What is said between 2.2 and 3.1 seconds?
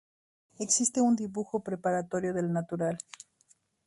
del natural.